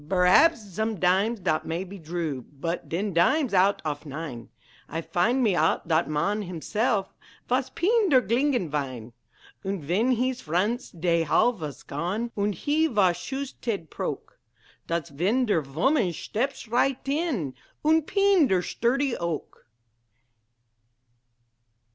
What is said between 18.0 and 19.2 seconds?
peen der shturdy